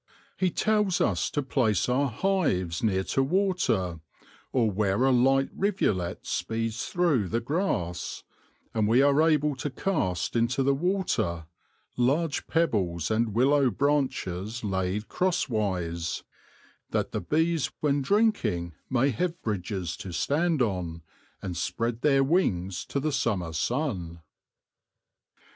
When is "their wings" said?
22.01-22.85